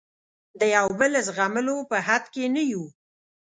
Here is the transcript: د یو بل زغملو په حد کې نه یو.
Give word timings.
د 0.59 0.61
یو 0.75 0.87
بل 0.99 1.11
زغملو 1.27 1.77
په 1.89 1.97
حد 2.07 2.23
کې 2.33 2.43
نه 2.55 2.63
یو. 2.71 2.83